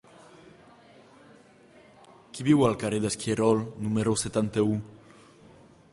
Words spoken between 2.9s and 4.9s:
d'Esquirol número setanta-u?